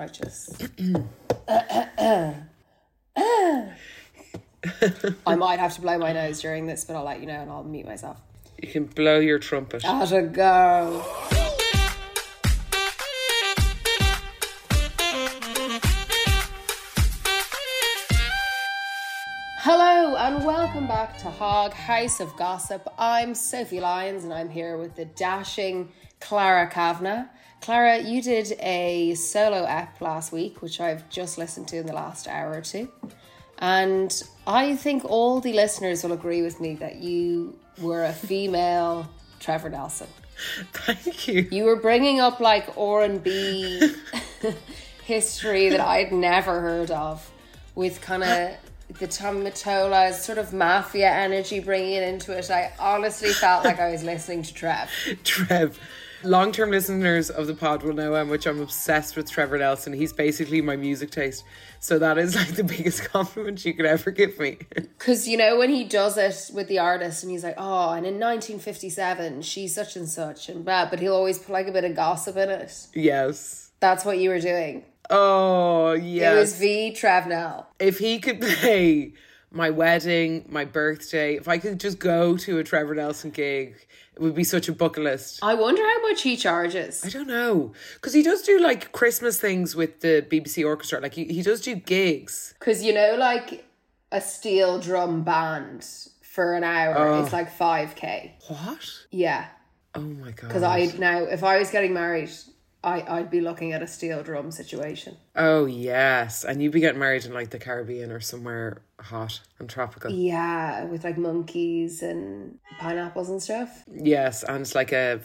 [0.00, 0.48] Righteous.
[5.26, 7.50] I might have to blow my nose during this, but I'll let you know and
[7.50, 8.18] I'll mute myself.
[8.62, 9.84] You can blow your trumpet.
[9.84, 11.04] At a go.
[19.58, 22.88] Hello and welcome back to Hog House of Gossip.
[22.98, 27.26] I'm Sophie Lyons and I'm here with the dashing Clara Kavanagh.
[27.60, 31.92] Clara, you did a solo ep last week, which I've just listened to in the
[31.92, 32.88] last hour or two.
[33.58, 39.10] And I think all the listeners will agree with me that you were a female
[39.38, 40.06] Trevor Nelson.
[40.72, 41.46] Thank you.
[41.50, 43.92] You were bringing up like R and B
[45.04, 47.30] history that I'd never heard of,
[47.74, 48.56] with kind of
[48.98, 52.50] the Tom Mottola sort of mafia energy bringing it into it.
[52.50, 54.90] I honestly felt like I was listening to Trev.
[55.24, 55.78] Trev.
[56.22, 59.92] Long term listeners of the pod will know how much I'm obsessed with Trevor Nelson.
[59.92, 61.44] He's basically my music taste.
[61.78, 64.58] So that is like the biggest compliment you could ever give me.
[65.00, 68.04] Because, you know, when he does it with the artist and he's like, oh, and
[68.04, 71.84] in 1957, she's such and such and blah, but he'll always put like a bit
[71.84, 72.86] of gossip in it.
[72.94, 73.70] yes.
[73.80, 74.84] That's what you were doing.
[75.08, 76.34] Oh, yes.
[76.36, 76.92] It was V.
[77.00, 77.64] Travnell.
[77.78, 79.14] if he could play
[79.50, 83.74] my wedding, my birthday, if I could just go to a Trevor Nelson gig,
[84.14, 85.40] it would be such a bucket list.
[85.42, 87.04] I wonder how much he charges.
[87.04, 87.72] I don't know.
[87.94, 91.00] Because he does do like Christmas things with the BBC Orchestra.
[91.00, 92.54] Like he, he does do gigs.
[92.58, 93.64] Because, you know, like
[94.12, 95.86] a steel drum band
[96.22, 97.24] for an hour oh.
[97.24, 98.32] is like 5k.
[98.48, 98.88] What?
[99.10, 99.46] Yeah.
[99.94, 100.48] Oh my God.
[100.48, 102.30] Because I now, if I was getting married,
[102.82, 105.16] I, I'd be looking at a steel drum situation.
[105.36, 106.44] Oh, yes.
[106.44, 110.10] And you'd be getting married in like the Caribbean or somewhere hot and tropical.
[110.10, 113.84] Yeah, with like monkeys and pineapples and stuff.
[113.92, 114.42] Yes.
[114.44, 115.20] And it's like a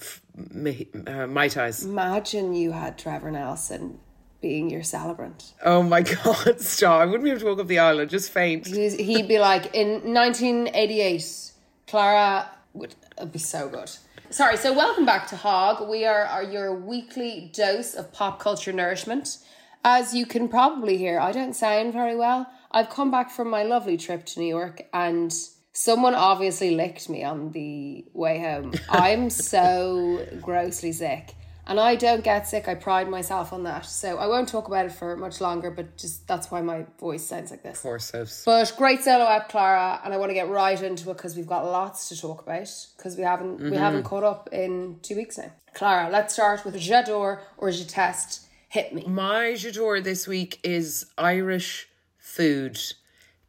[1.08, 1.84] uh, Mai Tais.
[1.84, 4.00] Imagine you had Trevor Nelson
[4.42, 5.54] being your celebrant.
[5.64, 6.60] Oh my God.
[6.60, 7.02] Stop.
[7.02, 8.02] I wouldn't be able to walk up the aisle.
[8.02, 8.68] I'd just faint.
[8.68, 11.52] He'd be like, in 1988,
[11.88, 13.90] Clara would it'd be so good.
[14.32, 15.88] Sorry, so welcome back to Hog.
[15.88, 19.38] We are, are your weekly dose of pop culture nourishment.
[19.84, 22.48] As you can probably hear, I don't sound very well.
[22.72, 25.32] I've come back from my lovely trip to New York and
[25.74, 28.74] someone obviously licked me on the way home.
[28.90, 31.36] I'm so grossly sick.
[31.68, 32.68] And I don't get sick.
[32.68, 33.86] I pride myself on that.
[33.86, 37.26] So I won't talk about it for much longer, but just that's why my voice
[37.26, 37.82] sounds like this.
[37.82, 38.44] Poor Sophs.
[38.46, 41.48] But great solo app, Clara, and I want to get right into it because we've
[41.48, 45.38] got lots to talk about because we haven't we haven't caught up in two weeks
[45.38, 45.52] now.
[45.74, 48.48] Clara, let's start with J'adore or Je test.
[48.70, 49.04] Hit me.
[49.08, 51.88] My j'adore this week is Irish
[52.18, 52.80] food.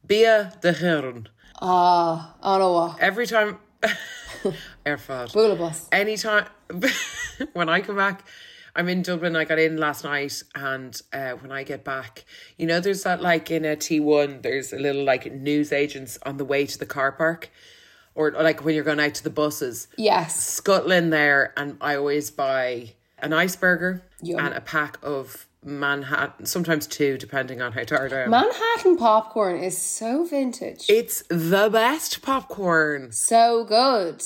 [0.06, 1.28] Bia de Heron.
[1.60, 3.58] Ah, Ottawa, Every time.
[4.86, 5.32] Airfod.
[5.32, 5.88] Boulabus.
[5.92, 6.46] Anytime.
[7.52, 8.24] when I come back,
[8.74, 9.34] I'm in Dublin.
[9.36, 12.24] I got in last night, and uh, when I get back,
[12.56, 16.36] you know, there's that like in a T1, there's a little like news agents on
[16.36, 17.50] the way to the car park.
[18.14, 19.88] Or like when you're going out to the buses.
[19.98, 24.40] Yes, scuttling there and I always buy an iceberger Yum.
[24.40, 28.30] and a pack of Manhattan, sometimes two, depending on how tired I am.
[28.30, 33.12] Manhattan popcorn is so vintage, it's the best popcorn.
[33.12, 34.22] so good.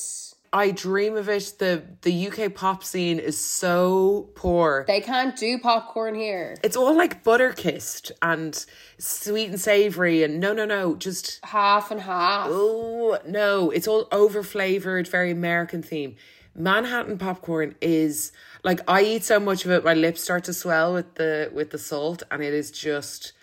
[0.53, 1.55] I dream of it.
[1.59, 4.85] The the UK pop scene is so poor.
[4.87, 6.57] They can't do popcorn here.
[6.65, 8.65] It's all like butter kissed and
[8.99, 12.49] sweet and savory and no no no, just Half and half.
[12.51, 16.17] Oh no, it's all over flavored, very American theme.
[16.55, 18.33] Manhattan popcorn is
[18.65, 21.71] like I eat so much of it, my lips start to swell with the with
[21.71, 23.35] the salt, and it is just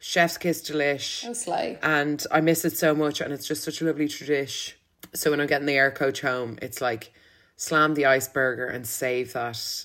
[0.00, 1.22] chef's kiss delish.
[1.82, 4.76] And I miss it so much, and it's just such a lovely tradition.
[5.16, 7.12] So when I'm getting the air coach home, it's like
[7.56, 9.84] slam the iceberger and save that.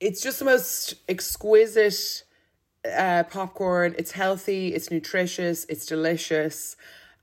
[0.00, 2.24] It's just the most exquisite
[2.96, 3.94] uh, popcorn.
[3.98, 6.76] It's healthy, it's nutritious, it's delicious,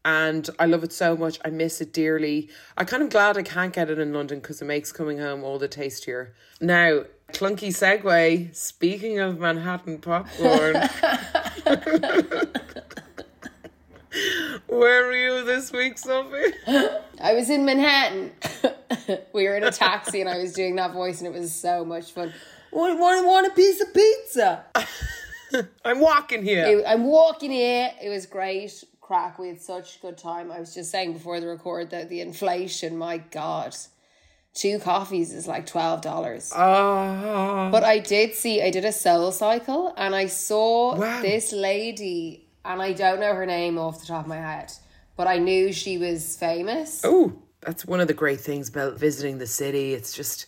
[0.03, 1.39] and I love it so much.
[1.45, 2.49] I miss it dearly.
[2.77, 5.43] I'm kind of glad I can't get it in London because it makes coming home
[5.43, 6.35] all the tastier.
[6.59, 8.53] Now, clunky segue.
[8.55, 10.75] Speaking of Manhattan popcorn.
[14.75, 16.53] Where were you this week, Sophie?
[17.21, 18.31] I was in Manhattan.
[19.33, 21.85] we were in a taxi and I was doing that voice and it was so
[21.85, 22.33] much fun.
[22.71, 24.65] Want, want, want a piece of pizza?
[25.85, 26.65] I'm walking here.
[26.65, 27.89] It- I'm walking here.
[28.03, 28.83] It was great.
[28.99, 29.39] Crack.
[29.39, 30.51] We had such a good time.
[30.51, 33.75] I was just saying before the record that the inflation, my God.
[34.55, 36.51] Two coffees is like twelve dollars.
[36.55, 37.69] Ah.
[37.71, 41.21] But I did see I did a soul cycle and I saw Wow.
[41.21, 44.71] this lady and I don't know her name off the top of my head,
[45.15, 47.01] but I knew she was famous.
[47.03, 49.93] Oh, that's one of the great things about visiting the city.
[49.93, 50.45] It's just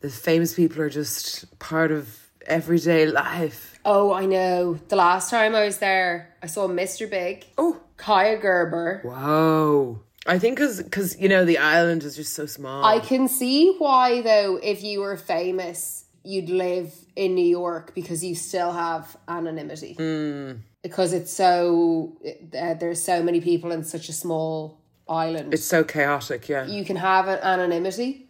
[0.00, 3.78] the famous people are just part of everyday life.
[3.84, 4.74] Oh, I know.
[4.88, 7.08] The last time I was there, I saw Mr.
[7.10, 9.00] Big, Oh, Kaia Gerber.
[9.04, 10.00] whoa.
[10.26, 12.82] I think because, cause, you know, the island is just so small.
[12.82, 18.24] I can see why, though, if you were famous, you'd live in New York because
[18.24, 19.94] you still have anonymity.
[19.94, 20.52] Hmm.
[20.84, 22.16] Because it's so,
[22.56, 24.78] uh, there's so many people in such a small
[25.08, 25.52] island.
[25.52, 26.66] it's so chaotic, yeah.
[26.66, 28.28] you can have an anonymity.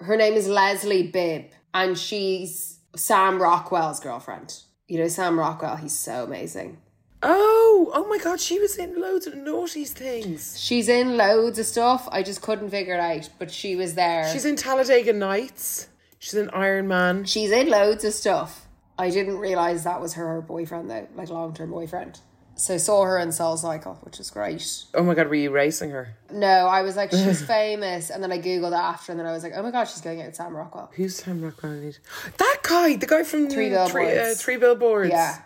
[0.00, 4.60] Her name is Leslie Bibb, and she's Sam Rockwell's girlfriend.
[4.88, 6.78] You know Sam Rockwell, he's so amazing.
[7.22, 10.60] Oh, oh my god, she was in loads of naughty things.
[10.60, 12.08] She's in loads of stuff.
[12.10, 14.30] I just couldn't figure it out, but she was there.
[14.32, 15.86] She's in Talladega Nights.
[16.18, 17.24] She's in Iron Man.
[17.24, 18.66] She's in loads of stuff.
[19.02, 22.20] I didn't realize that was her boyfriend though, like long term boyfriend.
[22.54, 24.84] So saw her in Soul Cycle, which is great.
[24.94, 26.16] Oh my god, were you racing her?
[26.30, 29.42] No, I was like, she's famous, and then I googled after, and then I was
[29.42, 30.90] like, oh my god, she's going out with Sam Rockwell.
[30.94, 31.92] Who's Sam Rockwell?
[32.36, 34.42] That guy, the guy from Three Three, uh, Billboards.
[34.42, 35.10] three Billboards.
[35.10, 35.38] Yeah,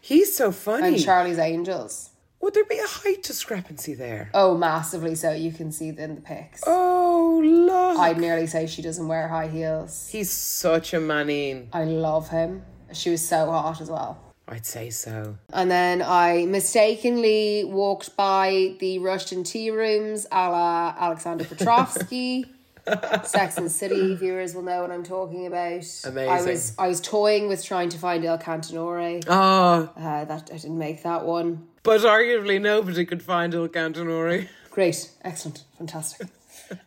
[0.00, 0.88] He's so funny.
[0.88, 2.10] and Charlie's Angels.
[2.40, 4.30] Would there be a height discrepancy there?
[4.34, 5.32] Oh, massively so.
[5.32, 6.62] You can see it in the pics.
[6.66, 7.98] Oh, look.
[7.98, 10.08] I'd nearly say she doesn't wear high heels.
[10.10, 11.68] He's such a manine.
[11.72, 12.62] I love him.
[12.92, 14.18] She was so hot as well.
[14.50, 15.36] I'd say so.
[15.52, 22.46] And then I mistakenly walked by the Russian tea rooms a la Alexander Petrovsky.
[23.24, 25.84] Sex and City viewers will know what I'm talking about.
[26.04, 26.28] Amazing.
[26.30, 29.22] I was I was toying with trying to find El Cantinori.
[29.28, 31.66] Oh, Uh, that I didn't make that one.
[31.82, 34.48] but arguably nobody could find El Cantinori.
[34.70, 36.28] Great, excellent, fantastic.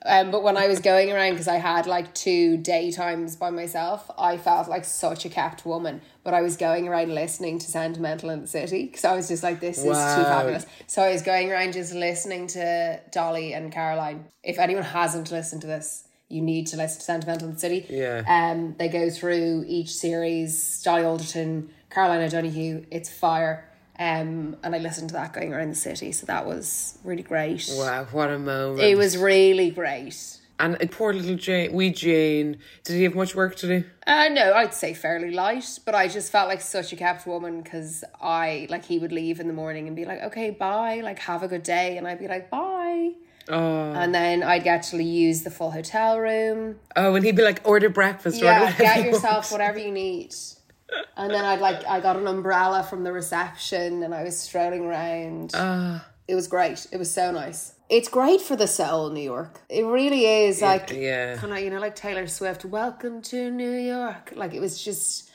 [0.06, 4.10] Um, but when I was going around, because I had like two daytimes by myself,
[4.18, 6.01] I felt like such a capped woman.
[6.24, 9.42] But I was going around listening to Sentimental in the City because I was just
[9.42, 10.66] like, this is too fabulous.
[10.88, 14.25] So I was going around just listening to Dolly and Caroline.
[14.44, 17.86] If anyone hasn't listened to this, you need to listen to Sentimental in the City.
[17.89, 18.24] Yeah.
[18.28, 20.81] Um, they go through each series.
[20.83, 22.86] Dolly Alderton, Caroline O'Donoghue.
[22.92, 23.68] It's fire.
[24.01, 27.69] Um, and I listened to that going around the city, so that was really great.
[27.71, 28.81] Wow, what a moment.
[28.81, 30.39] It was really great.
[30.59, 33.83] And uh, poor little Jane, wee Jane, did he have much work to do?
[34.07, 37.62] Uh, no, I'd say fairly light, but I just felt like such a kept woman
[37.62, 41.19] because I, like, he would leave in the morning and be like, okay, bye, like,
[41.19, 41.97] have a good day.
[41.97, 43.12] And I'd be like, bye.
[43.50, 46.77] Oh, And then I'd get to use the full hotel room.
[46.95, 48.38] oh, and he'd be like, order breakfast.
[48.38, 49.62] order Yeah, whatever get you yourself want.
[49.62, 50.33] whatever you need.
[51.18, 54.86] And then I'd like, I got an umbrella from the reception and I was strolling
[54.86, 55.52] around.
[55.54, 56.88] Ah, It was great.
[56.92, 57.74] It was so nice.
[57.90, 59.60] It's great for the soul, New York.
[59.70, 60.62] It really is.
[60.62, 61.36] Like, yeah.
[61.36, 64.32] kind of, you know, like Taylor Swift, welcome to New York.
[64.36, 65.30] Like, it was just,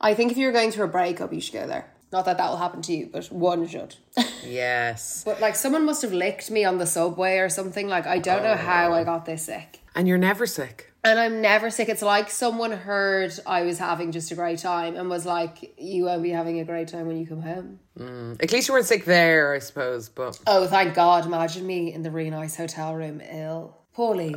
[0.00, 1.88] I think if you're going through a breakup, you should go there.
[2.12, 3.94] Not that that will happen to you, but one should.
[4.44, 5.22] yes.
[5.24, 7.86] but like, someone must have licked me on the subway or something.
[7.86, 9.78] Like, I don't know how I got this sick.
[9.94, 10.92] And you're never sick.
[11.02, 11.88] And I'm never sick.
[11.88, 16.04] It's like someone heard I was having just a great time and was like, you
[16.04, 17.80] won't be having a great time when you come home.
[17.98, 18.42] Mm.
[18.42, 20.08] At least you weren't sick there, I suppose.
[20.10, 21.24] But Oh, thank God.
[21.24, 23.78] Imagine me in the really nice hotel room ill.
[23.94, 24.34] Poorly.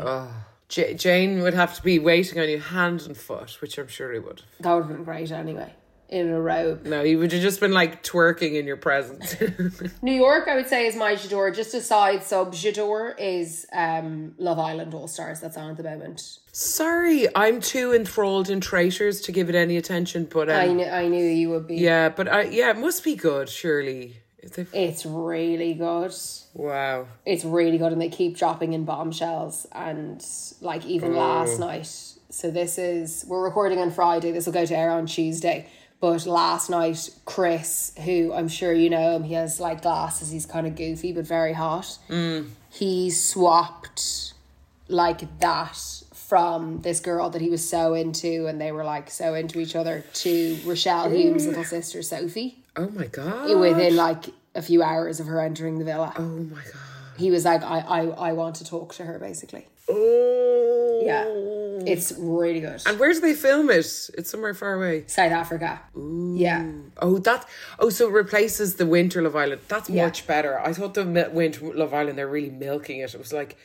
[0.69, 4.11] J- Jane would have to be waiting on you hand and foot, which I'm sure
[4.13, 4.41] he would.
[4.61, 5.73] That would have been great anyway.
[6.13, 6.85] In a robe.
[6.85, 9.35] No, he would have just been like twerking in your presence.
[10.03, 11.51] New York, I would say, is my j'adore.
[11.55, 15.81] Just a side sub j'adore is um, Love Island All Stars that's on at the
[15.83, 16.37] moment.
[16.51, 20.25] Sorry, I'm too enthralled in traitors to give it any attention.
[20.31, 21.77] But um, I, kn- I knew you would be.
[21.77, 24.17] yeah, but I yeah, it must be good, surely.
[24.55, 26.13] They've- It's really good.
[26.53, 27.07] Wow.
[27.25, 29.65] It's really good, and they keep dropping in bombshells.
[29.71, 30.23] And
[30.61, 31.87] like even last night,
[32.29, 34.31] so this is we're recording on Friday.
[34.31, 35.67] This will go to air on Tuesday.
[36.03, 40.31] But last night, Chris, who I'm sure you know him, he has like glasses.
[40.31, 41.97] He's kind of goofy but very hot.
[42.09, 42.49] Mm.
[42.69, 44.33] He swapped
[44.89, 45.77] like that
[46.13, 49.77] from this girl that he was so into, and they were like so into each
[49.77, 52.57] other to Rochelle Hume's little sister Sophie.
[52.75, 53.57] Oh my god.
[53.57, 56.73] Within like a few hours of her entering the villa Oh my god.
[57.15, 59.67] he was like, I, I, I want to talk to her, basically.
[59.87, 61.01] Oh.
[61.05, 61.62] Yeah.
[61.87, 62.81] It's really good.
[62.85, 63.85] And where do they film it?
[64.17, 65.05] It's somewhere far away.
[65.07, 65.81] South Africa.
[65.95, 66.69] Yeah.
[67.01, 67.47] Oh, that.
[67.79, 69.61] Oh, so it replaces the Winter Love Island.
[69.67, 70.05] That's Yeah.
[70.05, 70.59] much better.
[70.59, 73.13] I thought the Winter Love Island they're really milking it.
[73.13, 73.57] It was like,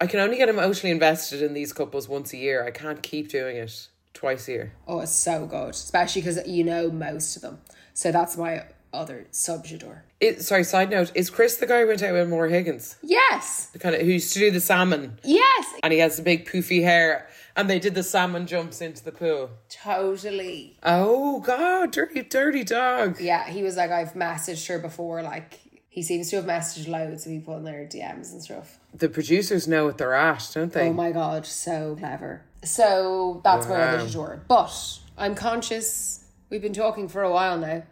[0.00, 2.64] I can only get emotionally invested in these couples once a year.
[2.64, 4.72] I can't keep doing it twice a year.
[4.88, 5.70] Oh, it's so good.
[5.70, 7.60] Especially because you know most of them.
[7.94, 10.00] So that's my other subjador.
[10.20, 13.68] It, sorry, side note: Is Chris the guy who went out with Maura Higgins, Yes.
[13.72, 15.66] the kind of who used to do the salmon, Yes.
[15.82, 19.12] and he has the big poofy hair, and they did the salmon jumps into the
[19.12, 19.50] pool.
[19.68, 20.76] Totally.
[20.82, 23.20] Oh God, dirty, dirty dog.
[23.20, 23.48] Yeah.
[23.48, 25.22] He was like, I've messaged her before.
[25.22, 28.78] Like, he seems to have messaged loads of people in their DMs and stuff.
[28.94, 30.88] The producers know what they're at, don't they?
[30.88, 31.44] Oh my God.
[31.46, 32.42] So clever.
[32.64, 34.06] So that's my other Wow.
[34.06, 34.42] tutor.
[34.48, 37.82] But I'm conscious we've been talking for a while now.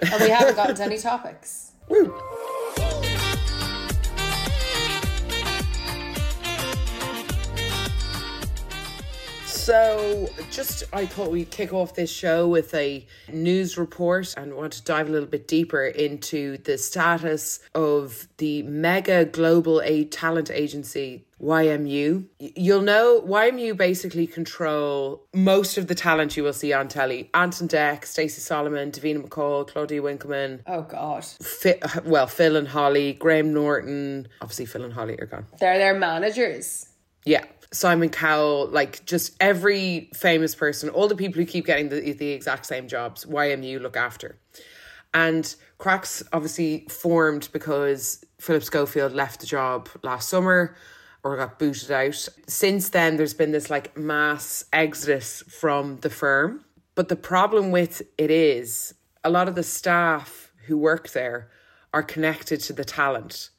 [0.00, 1.72] And we haven't gotten to any topics.
[1.88, 2.12] Woo.
[9.62, 14.72] So, just I thought we'd kick off this show with a news report and want
[14.72, 20.50] to dive a little bit deeper into the status of the mega global a talent
[20.50, 22.24] agency YMU.
[22.40, 27.30] You'll know YMU basically control most of the talent you will see on telly.
[27.32, 31.24] Ant and Dec, Stacey Solomon, Davina McCall, Claudia Winkleman, Oh God.
[31.24, 34.26] Fi- well, Phil and Holly, Graham Norton.
[34.40, 35.46] Obviously, Phil and Holly are gone.
[35.60, 36.88] They're their managers.
[37.24, 37.44] Yeah.
[37.72, 42.30] Simon Cowell, like just every famous person, all the people who keep getting the, the
[42.30, 44.38] exact same jobs, YMU look after.
[45.14, 50.76] And Cracks obviously formed because Philip Schofield left the job last summer
[51.24, 52.28] or got booted out.
[52.46, 56.64] Since then, there's been this like mass exodus from the firm.
[56.94, 61.50] But the problem with it is a lot of the staff who work there
[61.94, 63.50] are connected to the talent.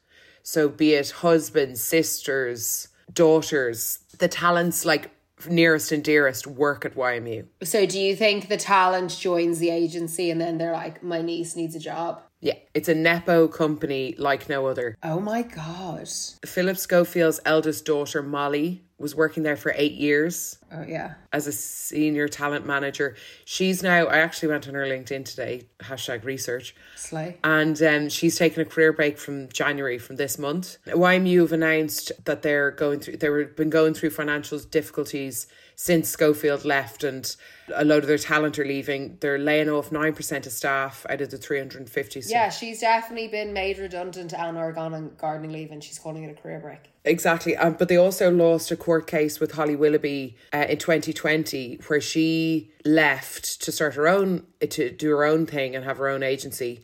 [0.42, 5.10] So be it husbands, sisters, daughters, the talents like
[5.48, 7.46] nearest and dearest work at YMU.
[7.62, 11.56] So do you think the talent joins the agency and then they're like, my niece
[11.56, 12.22] needs a job?
[12.40, 14.96] Yeah, it's a Nepo company like no other.
[15.02, 16.08] Oh my God.
[16.44, 21.14] Philip Schofield's eldest daughter, Molly, was working there for eight years Oh yeah.
[21.32, 23.16] as a senior talent manager.
[23.44, 26.74] She's now, I actually went on her LinkedIn today, hashtag research.
[26.96, 27.38] Slay.
[27.42, 30.78] and um, she's taken a career break from January from this month.
[30.86, 36.64] YMU have announced that they're going through they've been going through financial difficulties since Schofield
[36.64, 37.34] left, and
[37.74, 39.18] a load of their talent are leaving.
[39.20, 42.20] They're laying off nine percent of staff out of the three hundred and fifty.
[42.26, 46.30] Yeah, she's definitely been made redundant Eleanor gone on gardening leave and she's calling it
[46.30, 46.90] a career break.
[47.04, 47.56] Exactly.
[47.56, 52.00] Um, but they also lost a court case with Holly Willoughby uh, in 2020 where
[52.00, 56.22] she left to start her own, to do her own thing and have her own
[56.22, 56.82] agency.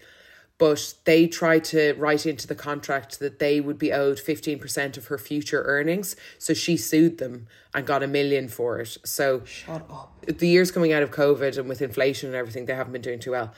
[0.61, 5.07] But they tried to write into the contract that they would be owed 15% of
[5.07, 6.15] her future earnings.
[6.39, 8.99] So she sued them and got a million for it.
[9.05, 10.13] So Shut up.
[10.27, 13.21] the years coming out of COVID and with inflation and everything, they haven't been doing
[13.21, 13.55] too well.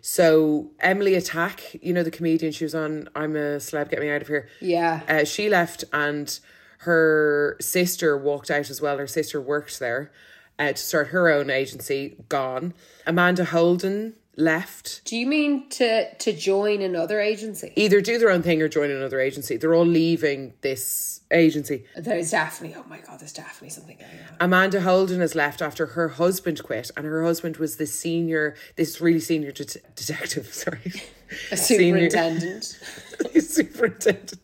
[0.00, 4.08] So Emily Atack, you know the comedian, she was on I'm a Celeb, Get Me
[4.08, 4.48] Out of Here.
[4.60, 5.02] Yeah.
[5.06, 6.40] Uh, she left and
[6.78, 8.96] her sister walked out as well.
[8.96, 10.10] Her sister worked there
[10.58, 12.72] uh, to start her own agency, gone.
[13.06, 15.02] Amanda Holden left.
[15.04, 17.72] Do you mean to to join another agency?
[17.76, 19.56] Either do their own thing or join another agency.
[19.56, 21.84] They're all leaving this agency.
[21.96, 24.36] There's definitely oh my god, there's definitely something going on.
[24.40, 29.00] Amanda Holden has left after her husband quit, and her husband was the senior, this
[29.00, 30.46] really senior det- detective.
[30.52, 30.92] Sorry,
[31.50, 32.64] A superintendent.
[33.40, 34.38] Superintendent.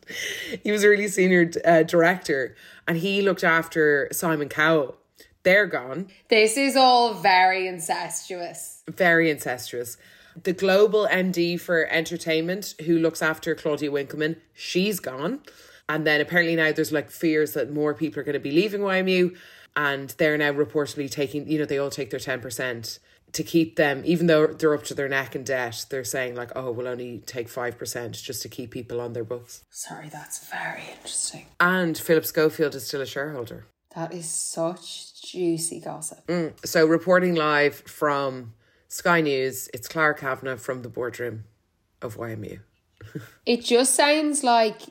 [0.63, 2.55] He was a really senior uh, director,
[2.87, 4.97] and he looked after Simon Cowell.
[5.43, 6.07] They're gone.
[6.29, 8.81] this is all very incestuous.
[8.89, 9.97] Very incestuous.
[10.41, 15.41] The global MD for entertainment, who looks after Claudia Winkleman, she's gone.
[15.87, 18.81] And then apparently now there's like fears that more people are going to be leaving
[18.81, 19.35] YMU,
[19.75, 22.99] and they're now reportedly taking, you know, they all take their 10%
[23.33, 26.51] to keep them, even though they're up to their neck in debt, they're saying like,
[26.55, 29.63] oh, we'll only take 5% just to keep people on their books.
[29.71, 31.47] Sorry, that's very interesting.
[31.59, 33.65] And Philip Schofield is still a shareholder.
[33.95, 36.25] That is such juicy gossip.
[36.27, 38.53] Mm, so reporting live from
[38.87, 41.45] Sky News, it's Clara Kavanagh from the boardroom
[42.01, 42.59] of YMU.
[43.45, 44.81] It just sounds like,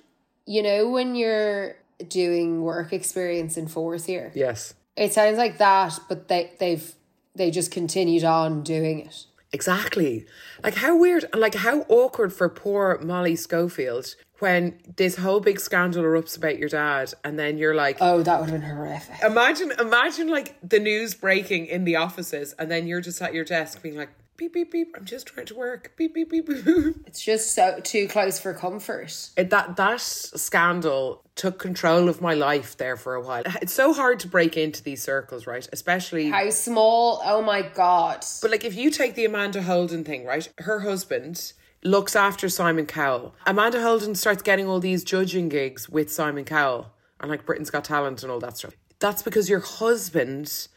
[0.47, 1.77] you know, when you're
[2.09, 4.31] doing work experience in fourth year.
[4.35, 4.75] Yes.
[4.97, 6.95] It sounds like that, but they they've
[7.35, 9.25] they just continued on doing it.
[9.53, 10.25] Exactly.
[10.63, 15.61] Like how weird and like how awkward for poor Molly Schofield when this whole big
[15.61, 19.23] scandal erupts about your dad and then you're like Oh, that would have been horrific.
[19.23, 23.45] imagine imagine like the news breaking in the offices and then you're just at your
[23.45, 24.09] desk being like
[24.43, 27.79] beep beep beep I'm just trying to work beep beep beep beep It's just so
[27.85, 29.31] too close for comfort.
[29.37, 33.45] It- that that scandal took control of my life there for a while.
[33.63, 35.67] It's so hard to break into these circles, right?
[35.73, 37.21] Especially How small?
[37.25, 38.25] Oh my god.
[38.41, 40.49] But like if you take the Amanda Holden thing, right?
[40.59, 41.53] Her husband
[41.85, 43.35] looks after Simon Cowell.
[43.47, 47.85] Amanda Holden starts getting all these judging gigs with Simon Cowell and like Britain's Got
[47.85, 48.75] Talent and all that stuff.
[48.99, 50.69] That's because your husband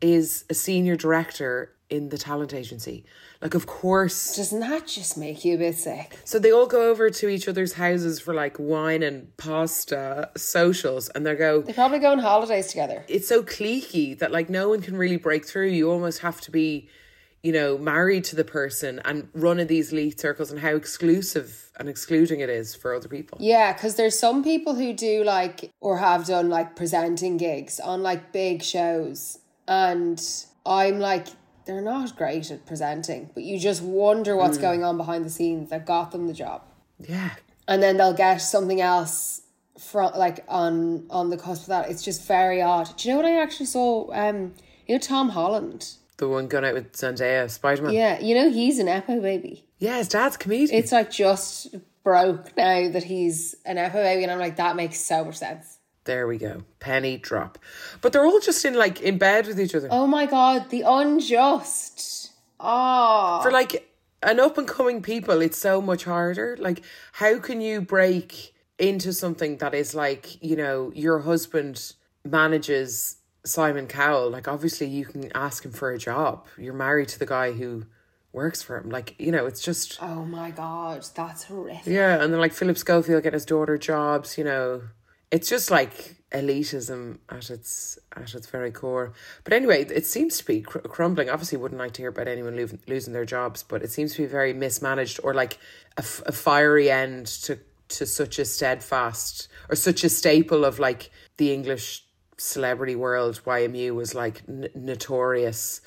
[0.00, 3.04] is a senior director in the talent agency.
[3.42, 6.18] Like of course Doesn't that just make you a bit sick?
[6.24, 11.08] so they all go over to each other's houses for like wine and pasta socials
[11.10, 13.04] and they go They probably go on holidays together.
[13.08, 15.68] it's so cliquey that like no one can really break through.
[15.68, 16.88] You almost have to be,
[17.42, 21.88] you know, married to the person and running these elite circles and how exclusive and
[21.88, 23.36] excluding it is for other people.
[23.40, 28.02] Yeah, because there's some people who do like or have done like presenting gigs on
[28.02, 30.20] like big shows, and
[30.64, 31.26] I'm like,
[31.64, 35.70] they're not great at presenting, but you just wonder what's going on behind the scenes
[35.70, 36.62] that got them the job,
[36.98, 37.30] Yeah.
[37.68, 39.42] and then they'll get something else
[39.78, 41.90] from like on on the cusp of that.
[41.90, 42.96] It's just very odd.
[42.96, 44.10] Do you know what I actually saw?
[44.12, 44.54] Um,
[44.86, 45.92] you know Tom Holland.
[46.18, 47.92] The one going out with Zendaya, Spider Man.
[47.94, 49.64] Yeah, you know he's an Epo baby.
[49.78, 50.78] Yeah, his dad's a comedian.
[50.78, 55.00] It's like just broke now that he's an Epo baby, and I'm like, that makes
[55.00, 55.78] so much sense.
[56.04, 56.62] There we go.
[56.80, 57.58] Penny drop.
[58.00, 59.88] But they're all just in like in bed with each other.
[59.90, 62.32] Oh my god, the unjust.
[62.58, 63.40] Oh.
[63.42, 63.88] For like
[64.22, 66.56] an up and coming people, it's so much harder.
[66.58, 66.82] Like,
[67.12, 71.92] how can you break into something that is like, you know, your husband
[72.24, 74.30] manages Simon Cowell?
[74.30, 76.46] Like, obviously, you can ask him for a job.
[76.56, 77.86] You're married to the guy who
[78.32, 78.90] works for him.
[78.90, 81.86] Like, you know, it's just, oh my god, that's horrific.
[81.86, 82.22] yeah.
[82.22, 84.82] And then, like, Philip Schofield getting his daughter jobs, you know,
[85.32, 89.12] it's just like elitism at its at its very core.
[89.44, 91.28] But anyway, it seems to be cr- crumbling.
[91.30, 94.22] Obviously, wouldn't like to hear about anyone lo- losing their jobs, but it seems to
[94.22, 95.54] be very mismanaged or like
[95.96, 97.58] a, f- a fiery end to
[97.88, 102.04] to such a steadfast or such a staple of like the English
[102.38, 103.40] celebrity world.
[103.44, 105.80] YMU was like n- notorious.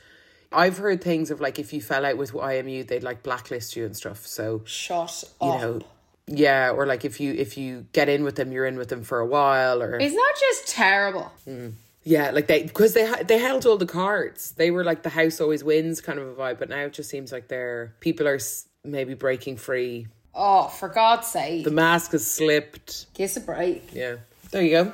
[0.52, 3.86] I've heard things of like if you fell out with YMU, they'd like blacklist you
[3.86, 4.26] and stuff.
[4.26, 5.62] So Shut you up.
[5.62, 5.82] know,
[6.28, 9.04] yeah, or like if you if you get in with them, you're in with them
[9.04, 11.32] for a while, or Isn't just terrible?
[11.48, 11.74] Mm.
[12.04, 14.52] yeah, like they because they they held all the cards.
[14.54, 17.10] They were like the house always wins kind of a vibe, but now it just
[17.10, 18.40] seems like they're people are
[18.84, 20.08] maybe breaking free.
[20.34, 21.64] Oh, for God's sake.
[21.64, 23.06] The mask has slipped.
[23.14, 23.94] Kiss a break.
[23.94, 24.18] Yeah,
[24.52, 24.94] there you go.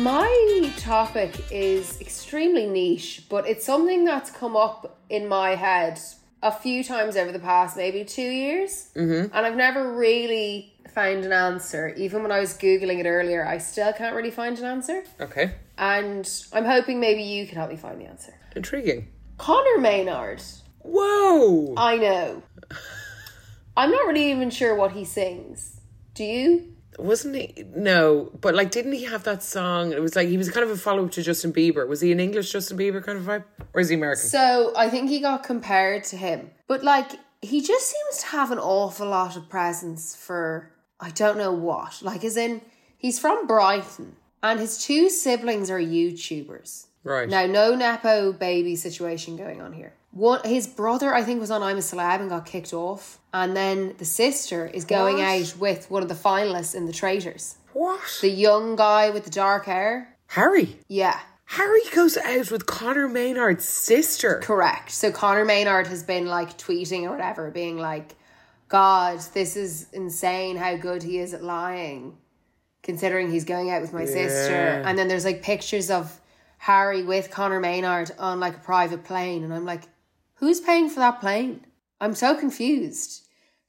[0.00, 6.00] My topic is extremely niche, but it's something that's come up in my head
[6.42, 8.88] a few times over the past maybe two years.
[8.96, 9.36] Mm-hmm.
[9.36, 11.90] And I've never really found an answer.
[11.98, 15.04] Even when I was Googling it earlier, I still can't really find an answer.
[15.20, 18.32] Okay, And I'm hoping maybe you can help me find the answer.
[18.56, 19.08] intriguing.
[19.36, 20.42] Conor Maynard.
[20.78, 22.42] Whoa, I know.
[23.76, 25.78] I'm not really even sure what he sings.
[26.14, 26.72] Do you?
[27.02, 27.64] Wasn't he?
[27.74, 29.92] No, but like, didn't he have that song?
[29.92, 31.86] It was like he was kind of a follow up to Justin Bieber.
[31.86, 34.28] Was he an English Justin Bieber kind of vibe, or is he American?
[34.28, 36.50] So I think he got compared to him.
[36.66, 41.38] But like he just seems to have an awful lot of presence for I don't
[41.38, 42.02] know what.
[42.02, 42.60] Like as in
[42.98, 46.86] he's from Brighton and his two siblings are YouTubers.
[47.04, 47.28] right.
[47.28, 49.94] Now no Nepo baby situation going on here.
[50.12, 53.18] One his brother I think was on I'm a Celeb and got kicked off.
[53.32, 55.24] And then the sister is going What?
[55.24, 57.56] out with one of the finalists in the Traitors.
[57.72, 58.00] what?
[58.20, 60.16] The young guy with the dark hair.
[60.28, 60.78] Harry.
[60.88, 61.18] Yeah.
[61.44, 64.40] Harry goes out with Conor Maynard's sister.
[64.42, 64.90] Correct.
[64.90, 68.14] So Conor Maynard has been like tweeting or whatever, being like,
[68.68, 72.16] God, this is insane how good he is at lying,
[72.84, 74.52] considering he's going out with my sister.
[74.52, 74.82] Yeah.
[74.88, 76.20] And then there's like pictures of
[76.58, 79.42] Harry with Conor Maynard on like a private plane.
[79.42, 79.82] And I'm like,
[80.40, 81.64] who's paying for that plane?
[82.00, 83.26] I'm so confused.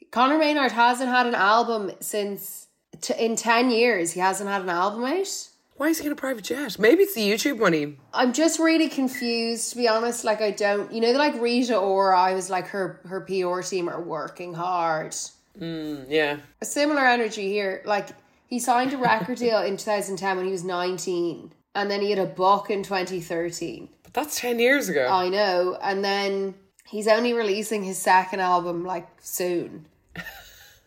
[0.09, 2.67] Conor Maynard hasn't had an album since
[3.01, 4.11] t- in 10 years.
[4.11, 5.49] He hasn't had an album out.
[5.77, 6.77] Why is he in a private jet?
[6.77, 7.97] Maybe it's the YouTube money.
[8.13, 10.23] I'm just really confused to be honest.
[10.23, 13.89] Like I don't, you know, like Rita Ora, I was like her her PR team
[13.89, 15.15] are working hard.
[15.57, 16.37] Hmm, yeah.
[16.61, 17.81] A similar energy here.
[17.85, 18.09] Like
[18.45, 22.19] he signed a record deal in 2010 when he was 19, and then he had
[22.19, 23.89] a book in 2013.
[24.13, 25.07] That's 10 years ago.
[25.07, 29.85] I know, and then he's only releasing his second album like soon.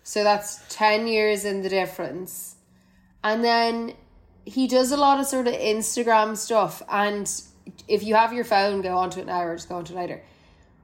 [0.07, 2.57] So that's 10 years in the difference.
[3.25, 3.95] And then
[4.45, 6.83] he does a lot of sort of Instagram stuff.
[6.91, 7.27] And
[7.89, 10.23] if you have your phone, go onto it now or just go onto it later.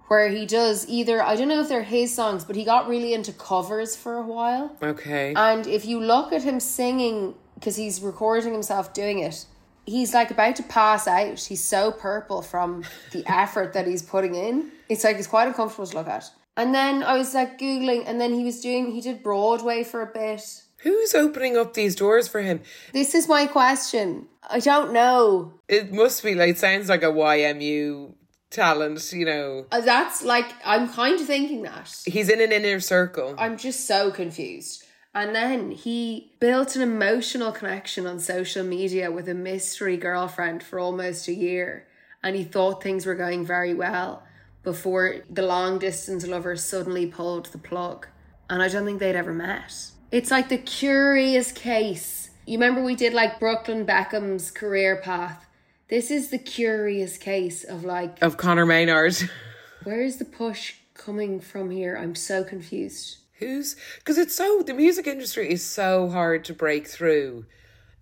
[0.09, 3.13] Where he does either, I don't know if they're his songs, but he got really
[3.13, 4.75] into covers for a while.
[4.83, 5.35] okay.
[5.37, 9.45] And if you look at him singing, because he's recording himself doing it,
[9.91, 11.41] he's like about to pass out.
[11.41, 14.71] He's so purple from the effort that he's putting in.
[14.89, 16.31] It's like it's quite uncomfortable to look at.
[16.57, 20.03] And then I was like Googling, and then he was doing, he did Broadway for
[20.03, 20.43] a bit.
[20.79, 22.61] Who's opening up these doors for him?
[22.93, 24.27] This is my question.
[24.49, 25.55] I don't know.
[25.69, 28.15] It must be like, sounds like a YMU
[28.51, 29.67] talent, you know.
[29.71, 31.95] Uh, That's like, I'm kind of thinking that.
[32.07, 33.35] He's in an inner circle.
[33.39, 34.85] I'm just so confused.
[35.15, 40.79] And then he built an emotional connection on social media with a mystery girlfriend for
[40.79, 41.87] almost a year.
[42.23, 44.23] And he thought things were going very well
[44.63, 48.07] before the long distance lover suddenly pulled the plug.
[48.49, 49.91] And I don't think they'd ever met.
[50.13, 55.47] It's like the curious case You remember we did like Brooklyn Beckham's career path.
[55.89, 59.17] This is the curious case of like, Of Conor Maynard.
[59.85, 61.97] where is the push coming from here?
[61.97, 63.19] I'm so confused.
[63.41, 67.47] Who's because it's so the music industry is so hard to break through.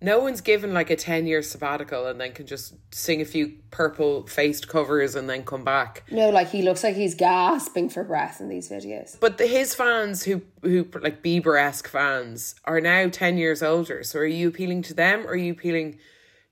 [0.01, 3.53] No one's given like a ten year sabbatical and then can just sing a few
[3.71, 6.03] purple faced covers and then come back.
[6.11, 9.19] No, like he looks like he's gasping for breath in these videos.
[9.19, 14.03] But the, his fans who who like Bieber esque fans are now ten years older.
[14.03, 15.99] So are you appealing to them or are you appealing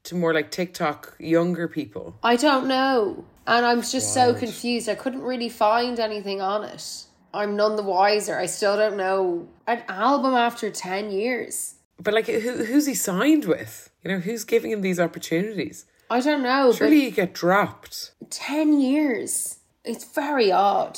[0.03, 2.17] to more like TikTok younger people?
[2.23, 3.25] I don't know.
[3.45, 4.89] And I'm just so confused.
[4.89, 7.06] I couldn't really find anything on it.
[7.33, 8.37] I'm none the wiser.
[8.37, 9.47] I still don't know.
[9.67, 11.75] An album after 10 years.
[11.99, 13.89] But like who who's he signed with?
[14.03, 15.85] You know, who's giving him these opportunities?
[16.09, 18.11] I don't know, Surely you get dropped.
[18.29, 19.59] 10 years.
[19.83, 20.97] It's very odd.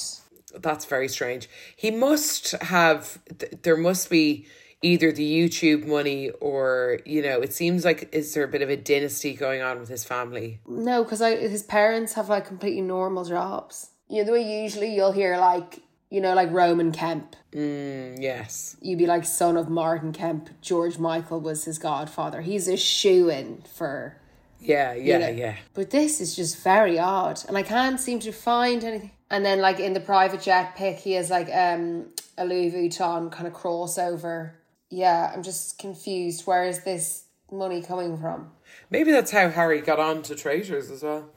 [0.54, 1.50] That's very strange.
[1.76, 4.46] He must have, th- there must be
[4.82, 8.70] either the YouTube money or, you know, it seems like, is there a bit of
[8.70, 10.60] a dynasty going on with his family?
[10.68, 13.92] No, because his parents have like completely normal jobs.
[14.10, 17.36] You know, the way usually you'll hear like, you know, like Roman Kemp.
[17.54, 18.76] Mm, yes.
[18.82, 20.50] You'd be like son of Martin Kemp.
[20.62, 22.42] George Michael was his godfather.
[22.42, 24.18] He's a shoe in for
[24.60, 25.30] Yeah, yeah, know.
[25.30, 25.56] yeah.
[25.74, 29.12] But this is just very odd, and I can't seem to find anything.
[29.32, 33.32] And then, like in the private jet pic, he has like um a Louis Vuitton
[33.32, 34.52] kind of crossover.
[34.90, 36.48] Yeah, I'm just confused.
[36.48, 38.52] Where is this money coming from?
[38.90, 41.30] Maybe that's how Harry got on to Traitors as well.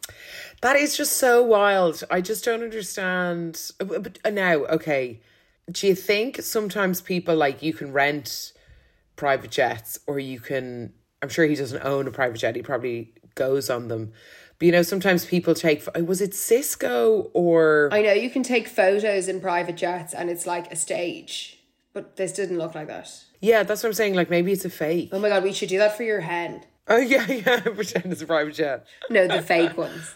[0.62, 2.02] That is just so wild.
[2.10, 3.60] I just don't understand.
[3.80, 5.20] Uh, But uh, now, okay,
[5.70, 8.52] do you think sometimes people like you can rent
[9.16, 10.94] private jets or you can?
[11.20, 12.56] I'm sure he doesn't own a private jet.
[12.56, 14.12] He probably goes on them.
[14.58, 15.84] But you know, sometimes people take.
[15.96, 17.88] Was it Cisco or?
[17.92, 21.58] I know you can take photos in private jets, and it's like a stage,
[21.92, 23.10] but this didn't look like that.
[23.40, 24.14] Yeah, that's what I'm saying.
[24.14, 25.08] Like maybe it's a fake.
[25.12, 26.62] Oh my god, we should do that for your hen.
[26.86, 27.60] Oh yeah, yeah.
[27.60, 28.86] Pretend it's a private jet.
[29.10, 30.14] No, the fake ones.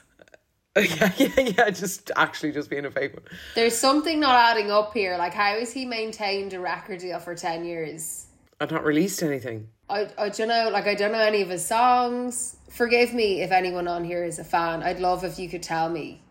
[0.99, 1.71] Yeah, yeah, yeah.
[1.71, 3.25] Just actually just being a fake one.
[3.55, 5.17] There's something not adding up here.
[5.17, 8.27] Like, how has he maintained a record deal for ten years?
[8.61, 9.69] I've not released anything.
[9.89, 12.57] I, I don't know, like I don't know any of his songs.
[12.71, 14.83] Forgive me if anyone on here is a fan.
[14.83, 16.23] I'd love if you could tell me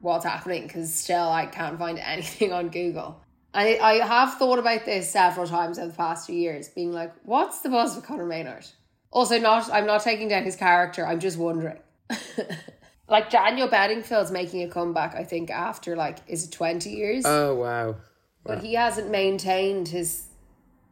[0.00, 3.20] what's happening because still I can't find anything on Google.
[3.52, 7.12] I I have thought about this several times over the past few years, being like,
[7.24, 8.66] what's the buzz with Conor Maynard?
[9.10, 11.06] Also, not I'm not taking down his character.
[11.06, 11.78] I'm just wondering.
[13.10, 15.14] like Daniel Bedingfield's making a comeback.
[15.14, 17.24] I think after like is it twenty years?
[17.26, 17.96] Oh wow.
[18.44, 20.28] but he hasn't maintained his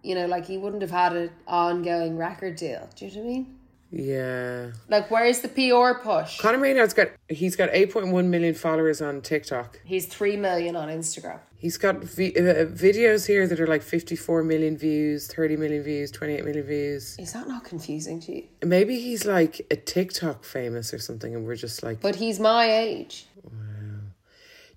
[0.02, 3.24] you know like he wouldn't have had an ongoing record deal do you know what
[3.24, 3.58] i mean
[3.90, 4.70] Yeah.
[4.88, 9.80] like where's the pr push Conor Maynard's got he's got 8.1 million followers on TikTok.
[9.84, 14.44] he's 3 million on instagram He's got vi- uh, videos here that are like 54
[14.44, 17.16] million views, 30 million views, 28 million views.
[17.18, 21.44] is that not confusing to you Maybe he's like a TikTok famous or something and
[21.44, 23.52] we're just like but he's my age wow.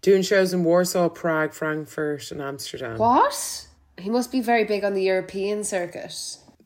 [0.02, 2.98] doing shows in Warsaw, Prague, Frankfurt and Amsterdam.
[2.98, 3.68] what
[3.98, 6.16] he must be very big on the european circuit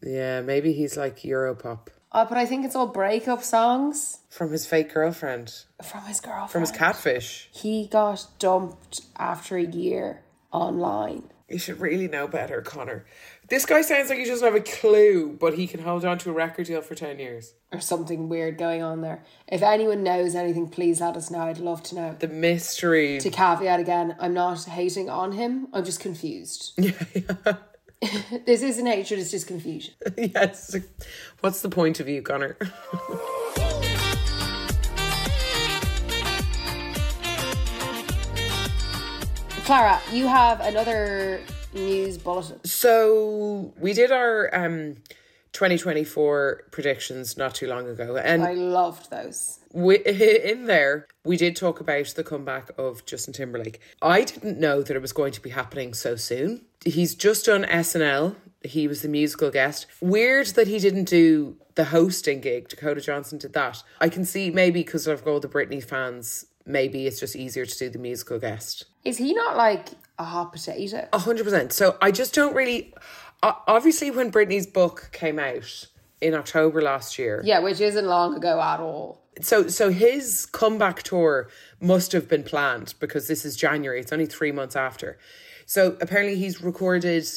[0.02, 4.66] Yeah, maybe he's like Europop oh but i think it's all breakup songs from his
[4.66, 7.50] fake girlfriend, from his girlfriend from his catfish.
[7.54, 13.06] he got dumped after a year online You should really know better, Conor.
[13.50, 16.32] This guy sounds like he doesn't have a clue, but he can hold on to
[16.32, 17.54] a record deal for 10 years.
[17.72, 21.60] or something weird going on there if anyone knows anything please let us know i'd
[21.60, 23.20] love to know The mystery.
[23.20, 25.68] to caveat again, I'm not hating on him.
[25.74, 26.80] I'm just confused.
[28.46, 29.94] this isn't hatred, it's just confusion.
[30.18, 30.76] yes.
[31.40, 32.58] What's the point of you, Conor?
[39.66, 41.42] Clara, you have another
[41.74, 42.64] news bulletin.
[42.64, 44.98] So we did our um
[45.56, 49.60] 2024 predictions not too long ago, and I loved those.
[49.72, 53.80] we, in there we did talk about the comeback of Justin Timberlake.
[54.02, 56.66] I didn't know that it was going to be happening so soon.
[56.84, 58.36] He's just done SNL.
[58.64, 59.88] He was the musical guest.
[60.02, 62.68] Weird that he didn't do the hosting gig.
[62.68, 63.82] Dakota Johnson did that.
[64.02, 67.78] I can see maybe because of all the Britney fans, maybe it's just easier to
[67.78, 68.86] do the musical guest.
[69.04, 71.08] Is he not like a hot potato?
[71.14, 71.72] A hundred percent.
[71.74, 72.94] So I just don't really.
[73.68, 75.88] Obviously, when Britney's book came out
[76.22, 79.22] in October last year, Yeah, which isn't long ago at all.
[79.42, 84.00] so so his comeback tour must have been planned because this is January.
[84.00, 85.18] It's only three months after.
[85.66, 87.28] So apparently, he's recorded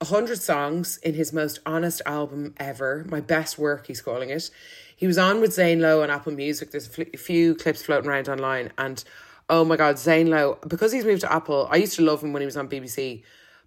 [0.00, 3.04] a hundred songs in his most honest album ever.
[3.08, 4.50] My best work, he's calling it.
[4.96, 6.70] He was on with Zane Lowe on Apple Music.
[6.72, 9.02] There's a few clips floating around online, and
[9.48, 11.68] oh my god, Zane Lowe because he's moved to Apple.
[11.70, 13.22] I used to love him when he was on BBC,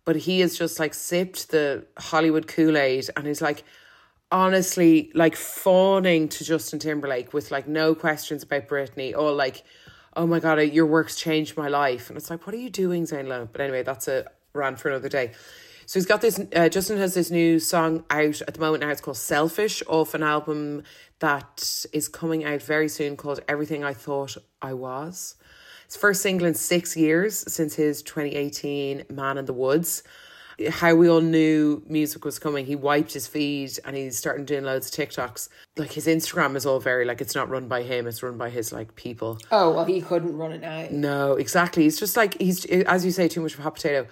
[0.05, 3.63] but he has just like sipped the Hollywood Kool Aid, and he's like.
[4.31, 9.63] honestly like fawning to Justin Timberlake with like no questions about Britney or like,
[10.15, 13.05] oh my god, your work's changed my life, and it's like, what are you doing,
[13.05, 13.47] Zane Lowe?
[13.51, 15.31] But anyway, that's a rant for another day.
[15.85, 16.39] So he's got this.
[16.55, 18.89] Uh, Justin has this new song out at the moment now.
[18.89, 20.81] It's called "Selfish" off an album
[21.19, 25.35] that is coming out very soon called "Everything I Thought I Was."
[25.85, 30.03] It's first single in six years since his 2018 "Man in the Woods."
[30.69, 32.65] How we all knew music was coming.
[32.65, 35.49] He wiped his feed and he's starting doing loads of TikToks.
[35.75, 38.49] Like his Instagram is all very like it's not run by him; it's run by
[38.49, 39.37] his like people.
[39.51, 40.87] Oh well, he couldn't run it now.
[40.91, 41.83] No, exactly.
[41.83, 44.07] He's just like he's as you say, too much of a hot potato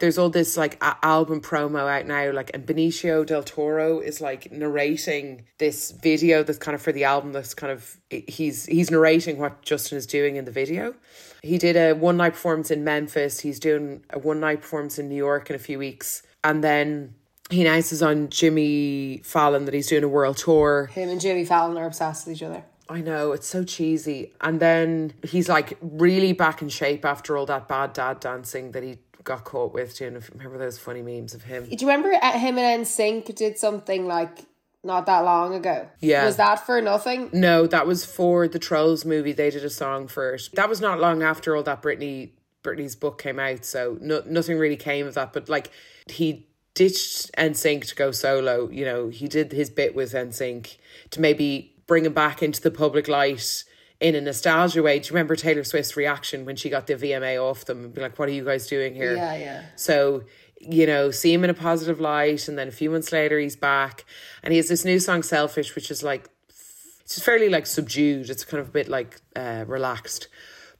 [0.00, 4.20] there's all this like a- album promo out now like and benicio del toro is
[4.20, 8.90] like narrating this video that's kind of for the album that's kind of he's he's
[8.90, 10.94] narrating what justin is doing in the video
[11.42, 15.08] he did a one night performance in memphis he's doing a one night performance in
[15.08, 17.14] new york in a few weeks and then
[17.50, 21.76] he announces on jimmy fallon that he's doing a world tour Him and Jimmy Fallon
[21.76, 22.64] are obsessed with each other.
[22.90, 24.32] I know, it's so cheesy.
[24.40, 28.82] And then he's like really back in shape after all that bad dad dancing that
[28.82, 28.96] he
[29.28, 29.96] got caught with.
[29.96, 31.64] Do you remember those funny memes of him?
[31.64, 34.46] Do you remember at him and NSYNC did something like
[34.82, 35.88] not that long ago?
[36.00, 36.24] Yeah.
[36.24, 37.30] Was that for nothing?
[37.32, 39.32] No, that was for the Trolls movie.
[39.32, 40.48] They did a song for it.
[40.54, 42.30] That was not long after all that Britney
[42.64, 45.32] Britney's book came out, so no, nothing really came of that.
[45.32, 45.70] But like
[46.06, 48.68] he ditched NSYNC to go solo.
[48.70, 50.76] You know, he did his bit with NSYNC
[51.10, 53.64] to maybe bring him back into the public light
[54.00, 54.98] in a nostalgia way.
[54.98, 58.00] Do you remember Taylor Swift's reaction when she got the VMA off them and be
[58.00, 59.62] like, "What are you guys doing here?" Yeah, yeah.
[59.76, 60.24] So
[60.60, 63.56] you know, see him in a positive light, and then a few months later he's
[63.56, 64.04] back,
[64.42, 68.28] and he has this new song, "Selfish," which is like it's fairly like subdued.
[68.28, 70.28] It's kind of a bit like uh, relaxed.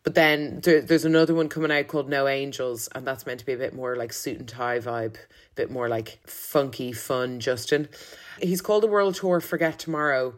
[0.04, 3.46] But then there, there's another one coming out called No Angels, and that's meant to
[3.46, 7.40] be a bit more like suit and tie vibe, a bit more like funky, fun
[7.40, 7.88] Justin.
[8.40, 10.34] He's called the World Tour Forget Tomorrow,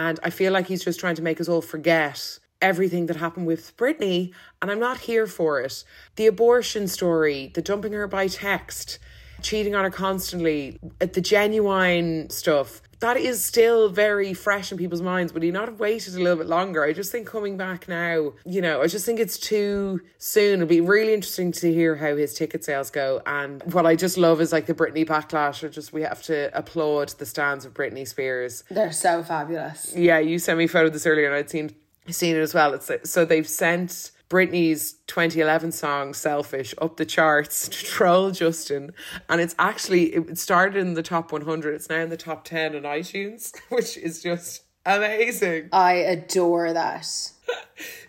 [0.00, 3.46] and I feel like he's just trying to make us all forget everything that happened
[3.46, 5.84] with Britney, and I'm not here for it.
[6.16, 8.98] The abortion story, the dumping her by text,
[9.42, 12.82] cheating on her constantly, the genuine stuff.
[13.00, 15.32] That is still very fresh in people's minds.
[15.32, 16.84] Would he not have waited a little bit longer?
[16.84, 20.60] I just think coming back now, you know, I just think it's too soon.
[20.60, 23.22] It'll be really interesting to hear how his ticket sales go.
[23.24, 26.50] And what I just love is like the Britney backlash, or just we have to
[26.56, 28.64] applaud the stands of Britney Spears.
[28.70, 29.94] They're so fabulous.
[29.96, 31.74] Yeah, you sent me a photo of this earlier, and I'd seen
[32.08, 32.74] seen it as well.
[32.74, 38.92] It's so they've sent Britney's 2011 song "Selfish" up the charts to troll Justin,
[39.28, 41.74] and it's actually it started in the top 100.
[41.74, 45.68] It's now in the top 10 on iTunes, which is just amazing.
[45.72, 47.06] I adore that.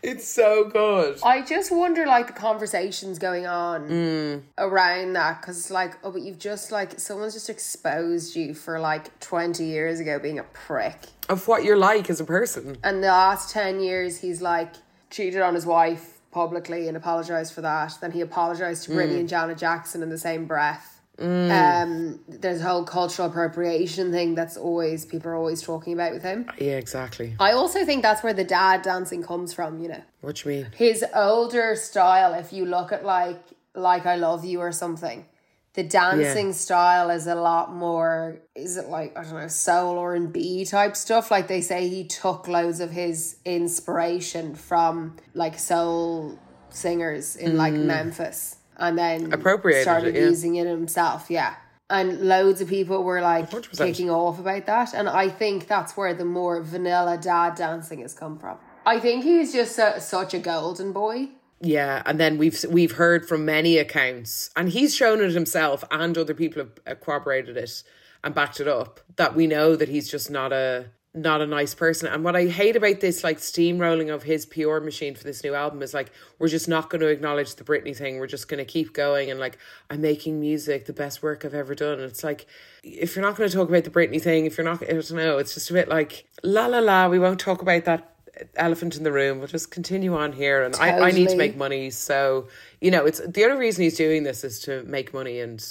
[0.04, 1.20] It's so good.
[1.24, 4.42] I just wonder, like, the conversations going on mm.
[4.58, 8.80] around that because, it's like, oh, but you've just, like, someone's just exposed you for,
[8.80, 10.98] like, 20 years ago being a prick.
[11.30, 12.78] Of what you're like as a person.
[12.84, 14.74] And the last 10 years, he's, like,
[15.12, 17.94] cheated on his wife publicly and apologized for that.
[18.02, 21.02] Then he apologized to Britney and Janet Jackson in the same breath.
[21.20, 26.24] Um, there's a whole cultural appropriation thing that's always, people are always talking about with
[26.24, 26.50] him.
[26.58, 27.36] Yeah, exactly.
[27.40, 30.02] I also think that's where the dad dancing comes from, you know.
[30.22, 30.68] What do you mean?
[30.76, 33.40] his older style if you look at like
[33.76, 35.26] like i love you or something
[35.74, 40.14] the dancing style is a lot more is it like i don't know soul or
[40.16, 45.58] and b type stuff like they say he took loads of his inspiration from like
[45.58, 46.38] soul
[46.70, 49.34] singers in like memphis and then Mm.
[49.34, 50.28] Appropriated started it, yeah.
[50.28, 51.56] using it himself yeah
[51.90, 53.78] and loads of people were like 100%.
[53.78, 58.14] kicking off about that and i think that's where the more vanilla dad dancing has
[58.14, 61.28] come from i think he's just a, such a golden boy
[61.62, 66.18] Yeah, and then we've we've heard from many accounts, and he's shown it himself, and
[66.18, 67.84] other people have corroborated it
[68.24, 69.00] and backed it up.
[69.16, 72.08] That we know that he's just not a not a nice person.
[72.08, 75.54] And what I hate about this like steamrolling of his PR machine for this new
[75.54, 78.18] album is like we're just not going to acknowledge the Britney thing.
[78.18, 79.58] We're just going to keep going and like
[79.90, 81.94] I'm making music, the best work I've ever done.
[82.00, 82.48] And it's like
[82.82, 85.12] if you're not going to talk about the Britney thing, if you're not, I don't
[85.12, 87.08] know, it's just a bit like la la la.
[87.10, 88.11] We won't talk about that
[88.56, 89.40] elephant in the room.
[89.40, 91.90] We'll just continue on here, and I, I need to make money.
[91.90, 92.48] So
[92.80, 95.64] you know, it's the only reason he's doing this is to make money and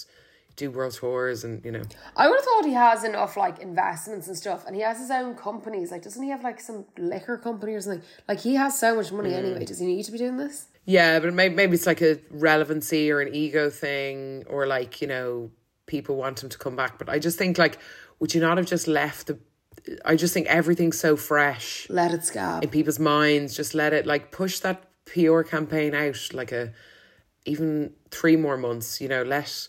[0.61, 1.83] do world tours, and you know,
[2.17, 5.11] I would have thought he has enough like investments and stuff, and he has his
[5.11, 5.91] own companies.
[5.91, 8.03] Like, doesn't he have like some liquor company or something?
[8.29, 9.39] Like, he has so much money mm.
[9.39, 9.65] anyway.
[9.65, 10.67] Does he need to be doing this?
[10.85, 11.19] yeah.
[11.19, 15.51] But maybe maybe it's like a relevancy or an ego thing, or like you know,
[15.87, 16.99] people want him to come back.
[16.99, 17.79] But I just think like,
[18.19, 19.39] would you not have just left the?
[20.05, 21.87] I just think everything's so fresh.
[21.89, 22.63] Let it scab.
[22.63, 23.57] in people's minds.
[23.57, 26.73] Just let it like push that PR campaign out like a
[27.45, 29.01] even three more months.
[29.01, 29.69] You know, let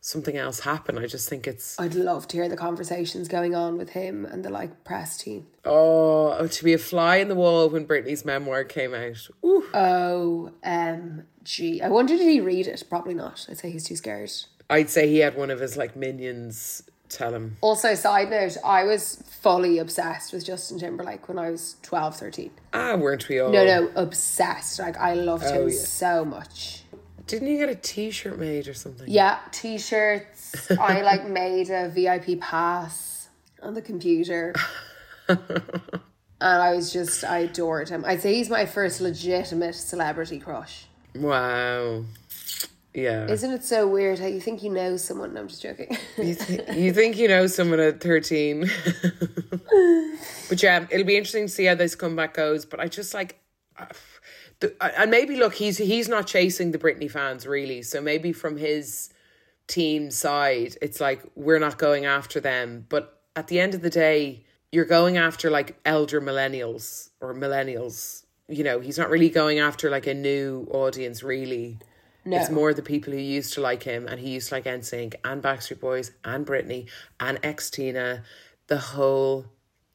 [0.00, 0.98] something else happen.
[0.98, 4.44] I just think it's I'd love to hear the conversations going on with him and
[4.44, 5.46] the like press team.
[5.64, 9.28] oh, oh to be a fly in the wall when Britney's memoir came out.
[9.44, 9.64] Ooh.
[9.74, 11.82] O M G.
[11.82, 12.82] I wonder did he read it?
[12.88, 13.46] Probably not.
[13.48, 14.32] I'd say he's too scared.
[14.68, 17.56] I'd say he had one of his like minions tell him.
[17.60, 22.50] Also, side note, I was fully obsessed with Justin Timberlake when I was 12, 13.
[22.72, 23.50] Ah, weren't we all?
[23.50, 24.78] No, no, obsessed.
[24.78, 25.78] Like, I loved him Oh, yeah.
[25.78, 26.84] so much.
[27.26, 29.06] Didn't you get a T-shirt made or something?
[29.08, 30.70] Yeah, t shirts.
[30.80, 33.28] I like made a VIP pass
[33.62, 34.52] on the computer.
[35.28, 35.38] and
[36.40, 38.04] I was just, I adored him.
[38.06, 40.86] I'd say he's my first legitimate celebrity crush.
[41.14, 42.04] Wow.
[42.94, 43.28] Yeah.
[43.28, 45.34] Isn't it so weird how you think you know someone?
[45.34, 45.96] No, I'm just joking.
[46.18, 48.60] you, th- you think you know someone at 13.
[50.48, 52.64] but yeah, it'll be interesting to see how this comeback goes.
[52.64, 53.38] But I just like.
[53.78, 53.86] uh,
[54.60, 57.82] the, and maybe look, he's he's not chasing the Britney fans really.
[57.82, 59.08] So maybe from his
[59.66, 62.84] team side, it's like we're not going after them.
[62.88, 68.24] But at the end of the day, you're going after like elder millennials or millennials.
[68.48, 71.78] You know, he's not really going after like a new audience really.
[72.24, 72.36] No.
[72.38, 75.14] It's more the people who used to like him, and he used to like NSYNC
[75.24, 78.22] and Backstreet Boys and Britney and Xtina,
[78.66, 79.46] the whole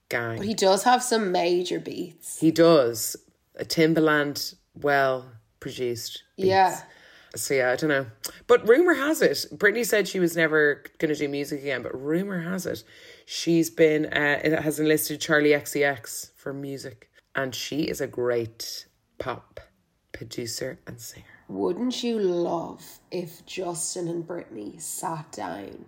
[0.10, 0.38] gang.
[0.38, 2.40] But he does have some major beats.
[2.40, 3.16] He does
[3.58, 6.24] a Timbaland, well produced.
[6.38, 6.48] beats.
[6.48, 6.82] Yeah.
[7.36, 8.06] So yeah, I don't know,
[8.48, 11.94] but rumor has it Britney said she was never going to do music again, but
[12.02, 12.82] rumor has it
[13.26, 18.86] she's been uh, it has enlisted Charli XCX for music, and she is a great
[19.18, 19.60] pop
[20.14, 21.26] producer and singer.
[21.48, 25.86] Wouldn't you love if Justin and Britney sat down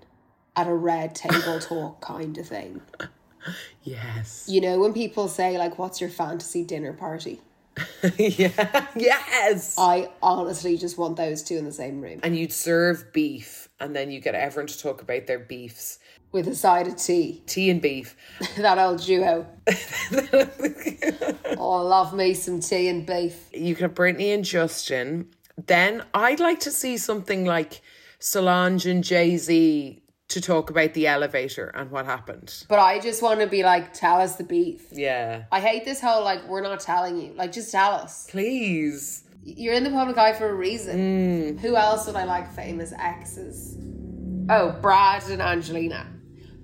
[0.56, 2.82] at a red table talk kind of thing?
[3.84, 4.46] Yes.
[4.48, 7.42] You know, when people say, like, what's your fantasy dinner party?
[8.18, 8.88] yeah.
[8.96, 9.76] Yes.
[9.78, 13.96] I honestly just want those two in the same room and you'd serve beef and
[13.96, 16.00] then you get everyone to talk about their beefs
[16.32, 17.44] with a side of tea.
[17.46, 18.16] tea and beef
[18.58, 19.46] that old duo.
[21.58, 23.48] oh, I love me some tea and beef.
[23.54, 25.28] you can have britney and justin
[25.66, 27.82] then i'd like to see something like
[28.20, 33.40] solange and jay-z to talk about the elevator and what happened But I just want
[33.40, 34.88] to be like, tell us the beef.
[34.92, 37.32] yeah I hate this whole, like, we're not telling you.
[37.34, 38.28] Like, just tell us.
[38.30, 40.98] please You're in the public eye for a reason.
[41.56, 41.60] Mm.
[41.62, 43.78] Who else would I like famous exes?
[44.50, 46.06] Oh, Brad and Angelina.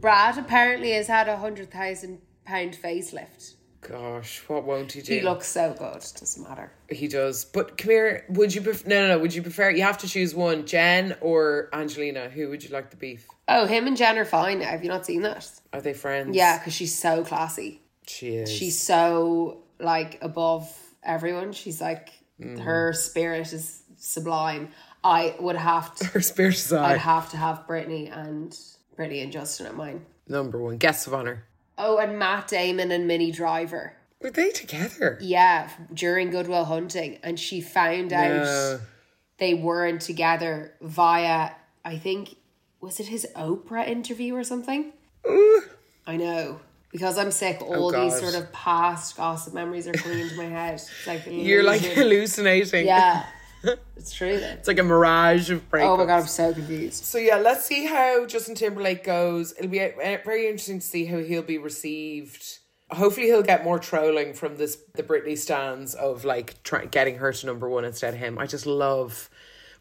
[0.02, 3.54] Brad apparently has had a hundred thousand pound facelift.
[3.88, 6.00] Gosh what won't he do He looks so good.
[6.00, 6.72] Doesn't matter.
[6.90, 9.84] he does but come here would you pref- no no no would you prefer you
[9.84, 13.88] have to choose one jen or angelina who would you like the beef Oh, him
[13.88, 14.68] and Jen are fine now.
[14.68, 15.50] Have you not seen that?
[15.74, 17.82] are they friends Yeah, because she's so classy.
[18.08, 21.52] she is She's so like above everyone.
[21.52, 22.58] She's like mm.
[22.62, 24.70] her spirit is sublime.
[25.04, 26.06] I would have to.
[26.14, 28.58] her spirit is I'd have to have Britney and
[28.98, 30.06] Britney and Justin at mine.
[30.26, 31.44] number one guests of honor
[31.78, 33.94] Oh, and Matt Damon and Minnie Driver.
[34.22, 38.80] were they together Yeah, during Good Will Hunting, and she found out No.
[39.38, 41.52] they weren't together via
[41.86, 42.36] I think
[42.80, 44.94] was it his Oprah interview or something?
[46.06, 46.60] I know.
[46.92, 50.46] Because I'm sick, oh, all these sort of past gossip memories are coming into my
[50.46, 50.76] head.
[50.76, 52.86] It's like You're like hallucinating.
[52.86, 53.26] Yeah.
[53.96, 54.58] It's true then.
[54.58, 55.86] It's like a mirage of breakups.
[55.86, 57.06] Oh my god, I'm so confused.
[57.06, 59.54] So yeah, let's see how Justin Timberlake goes.
[59.58, 59.92] It'll be uh,
[60.26, 62.60] very interesting to see how he'll be received.
[62.92, 67.32] Hopefully, he'll get more trolling from this the Britney stands of like try, getting her
[67.32, 68.38] to number one instead of him.
[68.38, 69.30] I just love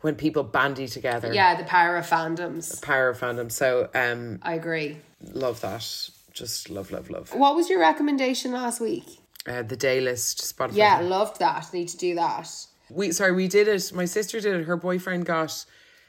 [0.03, 1.33] when people bandy together.
[1.35, 2.81] Yeah, the power of fandoms.
[2.81, 3.51] The power of fandom.
[3.51, 4.99] So um, I agree.
[5.33, 6.11] love that.
[6.33, 7.35] Just love, love, love.
[7.35, 9.05] What was your recommendation last week?
[9.47, 10.77] Uh, the daylist Spotify.
[10.77, 11.73] Yeah, loved that.
[11.73, 12.49] Need to do that.
[12.93, 13.93] We sorry we did it.
[13.95, 14.65] My sister did it.
[14.65, 15.65] Her boyfriend got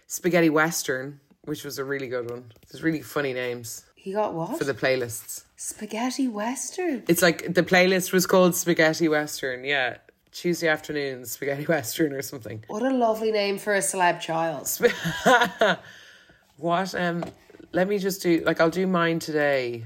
[0.08, 2.52] spaghetti western, which was a really good one.
[2.72, 4.58] There's really funny names He got what?
[4.58, 5.44] for the playlists.
[5.56, 7.04] Spaghetti Western.
[7.08, 9.64] It's like the playlist was called spaghetti western.
[9.64, 9.98] Yeah,
[10.34, 12.64] Tuesday afternoon spaghetti western or something.
[12.68, 14.68] What a lovely name for a celeb child.
[16.58, 16.94] What?
[16.96, 17.26] Um,
[17.72, 19.86] let me just do like I'll do mine today.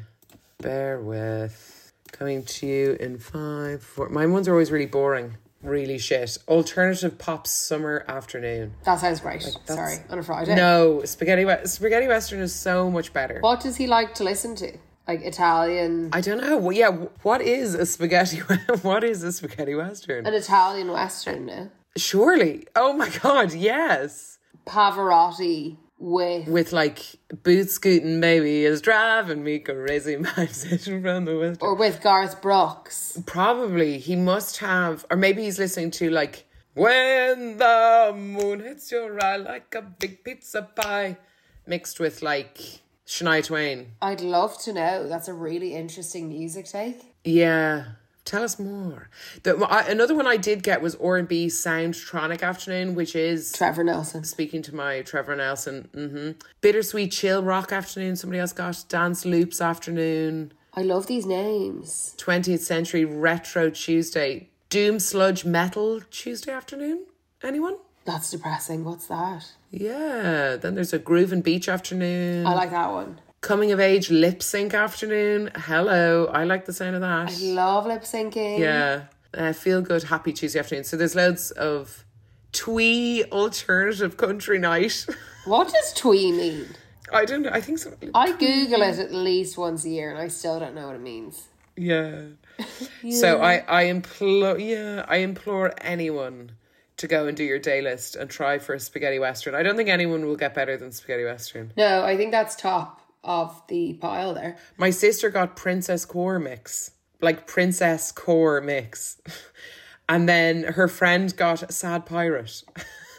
[0.60, 1.92] Bear with.
[2.12, 4.10] Coming to you in five, four.
[4.10, 6.38] Mine ones are always really boring, really shit.
[6.48, 8.74] Alternative pop summer afternoon.
[8.86, 9.41] That sounds great.
[9.65, 10.56] Sorry, on a Friday.
[10.56, 13.40] No, spaghetti we- spaghetti western is so much better.
[13.42, 14.77] What does he like to listen to?
[15.08, 16.58] Like Italian, I don't know.
[16.58, 16.90] Well, yeah,
[17.23, 18.38] what is a spaghetti?
[18.82, 20.25] what is a spaghetti western?
[20.27, 21.69] an Italian Western, no?
[21.96, 22.67] Surely.
[22.75, 24.38] Oh my god, yes.
[24.65, 27.00] Pavarotti with With like
[27.43, 30.15] boot scooting baby is driving me crazy.
[30.17, 31.62] My obsession from the west.
[31.62, 33.21] or with Garth Brooks.
[33.25, 39.19] Probably he must have, or maybe he's listening to like when the moon hits your
[39.23, 41.17] eye like a big pizza pie.
[41.65, 43.93] mixed with like Shania Twain.
[44.02, 45.08] I'd love to know.
[45.08, 47.02] That's a really interesting music take.
[47.23, 47.85] Yeah.
[48.28, 49.10] Tell us more.
[49.44, 54.25] The, I, another one I did get was R&B Soundtronic Afternoon, which is Trevor Nelson.
[54.25, 55.88] speaking to my Trevor Nelson.
[55.94, 58.84] hmm Bittersweet Chill Rock Afternoon, somebody else got.
[58.90, 60.52] Dance Loops Afternoon.
[60.73, 62.15] I love these names.
[62.17, 64.50] 20th Century Retro Tuesday.
[64.69, 67.06] Doom Sludge Metal Tuesday Afternoon.
[67.42, 67.78] Anyone?
[68.04, 68.84] That's depressing.
[68.84, 69.54] What's that?
[69.71, 70.58] Yeah.
[70.58, 72.46] Then there's a Groove and Beach Afternoon.
[72.46, 73.21] I like that one.
[73.48, 75.52] Coming of Age Lip Sync Afternoon.
[75.56, 76.25] Hello.
[76.25, 77.31] I like the sound of that.
[77.31, 78.60] I love lip syncing.
[78.60, 79.04] Yeah.
[79.33, 80.83] Uh, feel good, happy Tuesday afternoon.
[80.83, 82.04] So there's loads of
[82.52, 85.06] twee alternative country night.
[85.45, 86.67] What does twee mean?
[87.13, 87.52] I don't know.
[87.54, 87.93] I think so.
[88.13, 91.02] I Google it at least once a year and I still don't know what it
[91.02, 91.48] means.
[91.77, 92.23] Yeah.
[93.10, 96.52] So I, I implore, yeah, I implore anyone
[96.98, 99.56] to go and do your daylist and try for a spaghetti western.
[99.56, 101.71] I don't think anyone will get better than spaghetti western.
[101.77, 104.58] No, I think that's top of the pile there.
[104.78, 106.92] My sister got princess core mix,
[107.22, 109.22] like princess core mix,
[110.10, 112.63] and then her friend got sad pirate.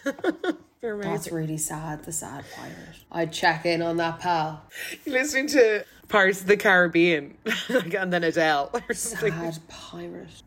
[0.80, 2.96] That's really sad, the sad pirate.
[3.10, 4.62] I'd check in on that pal.
[5.06, 7.36] listening to Pirates of the Caribbean,
[7.68, 9.32] and then Adele or something.
[9.32, 10.42] Sad pirate.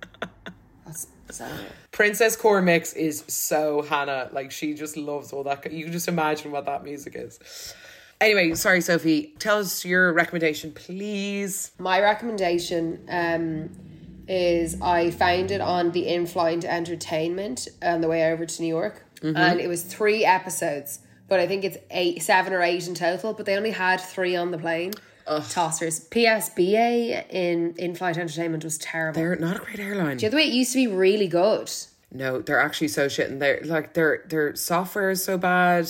[0.86, 1.52] That's sad.
[1.92, 5.72] Princess Core Mix is so Hannah, like she just loves all that.
[5.72, 7.76] You can just imagine what that music is.
[8.22, 9.34] Anyway, sorry, Sophie.
[9.40, 11.72] Tell us your recommendation, please.
[11.80, 13.70] My recommendation um,
[14.28, 18.68] is I found it on the in flight entertainment on the way over to New
[18.68, 19.04] York.
[19.24, 23.34] And it was three episodes, but I think it's eight, seven or eight in total,
[23.34, 24.94] but they only had three on the plane.
[25.28, 26.10] Tossers.
[26.10, 29.22] PSBA in in flight entertainment was terrible.
[29.22, 30.18] They're not a great airline.
[30.18, 31.72] the other way it used to be really good.
[32.12, 35.88] No, they're actually so shit, and they're like their their software is so bad.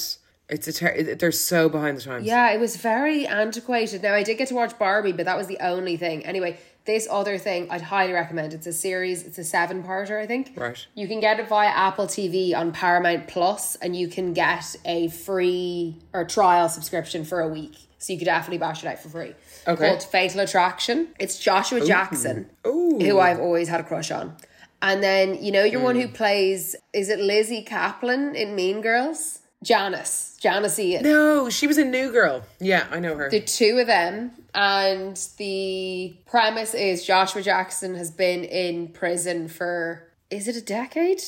[0.51, 2.25] It's a ter- they're so behind the times.
[2.25, 4.03] Yeah, it was very antiquated.
[4.03, 6.25] Now I did get to watch Barbie, but that was the only thing.
[6.25, 8.53] Anyway, this other thing I'd highly recommend.
[8.53, 9.23] It's a series.
[9.23, 10.51] It's a seven parter, I think.
[10.57, 10.85] Right.
[10.93, 15.07] You can get it via Apple TV on Paramount Plus, and you can get a
[15.07, 17.77] free or trial subscription for a week.
[17.99, 19.33] So you could definitely bash it out for free.
[19.65, 19.87] Okay.
[19.87, 21.09] Called Fatal Attraction.
[21.17, 22.99] It's Joshua Jackson, Ooh.
[22.99, 24.35] who I've always had a crush on.
[24.81, 26.13] And then you know your one who hmm.
[26.13, 29.40] plays is it Lizzy Caplan in Mean Girls?
[29.63, 31.03] Janice, Janis Ian.
[31.03, 32.43] No, she was a new girl.
[32.59, 33.29] Yeah, I know her.
[33.29, 40.07] The two of them, and the premise is Joshua Jackson has been in prison for
[40.31, 41.21] is it a decade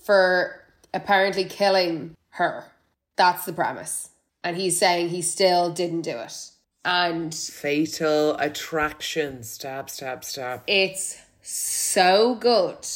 [0.00, 0.60] for
[0.92, 2.64] apparently killing her.
[3.16, 4.10] That's the premise,
[4.44, 6.50] and he's saying he still didn't do it,
[6.84, 9.42] and Fatal Attraction.
[9.42, 10.62] Stab, stab, stab.
[10.66, 12.86] it's so good.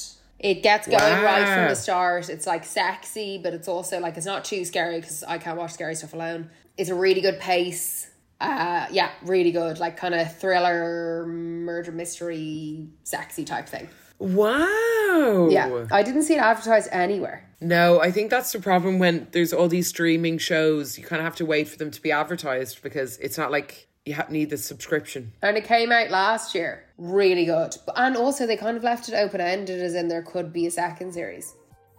[0.43, 2.29] It gets going right from the start.
[2.29, 5.73] It's like sexy, but it's also like it's not too scary because I can't watch
[5.73, 6.51] scary stuff alone.
[6.77, 8.11] It's a really good pace.
[8.41, 9.79] Uh, yeah, really good.
[9.79, 13.89] Like kind of thriller, murder mystery, sexy type thing.
[14.19, 15.49] Wow.
[15.51, 17.49] Yeah, I didn't see it advertised anywhere.
[17.61, 20.99] No, I think that's the problem when there's all these streaming shows.
[20.99, 23.89] You kind of have to wait for them to be advertised because it's not like
[24.05, 25.33] you need the subscription.
[25.43, 26.85] And it came out last year.
[26.99, 27.77] Really good.
[27.97, 30.71] And also, they kind of left it open ended, as in there could be a
[30.71, 31.55] second series.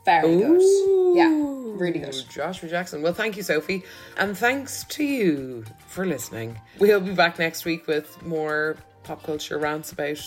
[0.06, 1.16] Very good.
[1.16, 2.16] Yeah, really good.
[2.30, 3.02] Joshua Jackson.
[3.02, 3.84] Well, thank you, Sophie.
[4.18, 6.60] And thanks to you for listening.
[6.78, 10.20] We'll be back next week with more pop culture rants about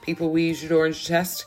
[0.00, 1.44] people we should orange test.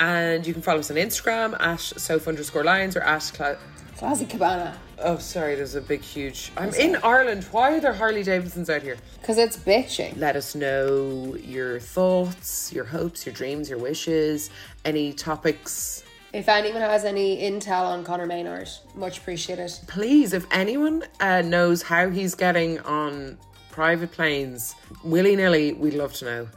[0.00, 3.58] And you can follow us on Instagram at soph underscore lyons or at Cla-
[3.96, 4.74] Classic Kabana.
[5.04, 6.52] Oh, sorry, there's a big, huge.
[6.56, 7.44] I'm in Ireland.
[7.50, 8.96] Why are there Harley Davidsons out here?
[9.20, 10.16] Because it's bitching.
[10.16, 14.50] Let us know your thoughts, your hopes, your dreams, your wishes,
[14.84, 16.04] any topics.
[16.32, 19.72] If anyone has any intel on Conor Maynard, much appreciated.
[19.86, 23.36] Please, if anyone uh, knows how he's getting on
[23.70, 24.74] private planes
[25.04, 26.48] willy nilly, we'd love to know.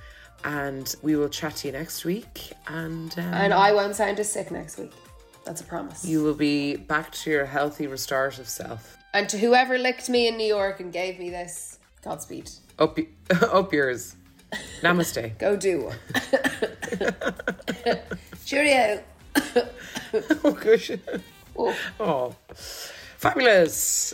[0.44, 2.54] And we will chat to you next week.
[2.68, 4.94] And, um, And I won't sound as sick next week.
[5.46, 6.04] That's a promise.
[6.04, 8.98] you will be back to your healthy, restorative self.
[9.14, 12.50] And to whoever licked me in New York and gave me this, Godspeed.
[12.80, 12.98] Up,
[13.42, 14.16] up yours.
[14.82, 15.38] Namaste.
[15.40, 15.98] Go do one.
[18.46, 19.04] Cheerio.
[20.44, 20.92] oh, gosh.
[21.58, 21.76] Oh.
[22.00, 22.36] Oh,
[23.18, 24.14] fabulous.